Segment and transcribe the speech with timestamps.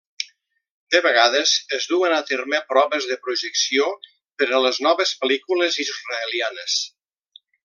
[0.93, 3.93] De vegades es duen a terme proves de projecció
[4.41, 6.81] per a les noves pel·lícules israelianes.